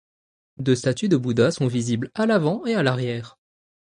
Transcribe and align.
Deux 0.57 0.73
statues 0.73 1.09
de 1.09 1.15
Bouddha 1.17 1.51
sont 1.51 1.67
visibles 1.67 2.09
à 2.15 2.25
l'avant 2.25 2.65
et 2.65 2.73
à 2.73 2.81
l'arrière. 2.81 3.37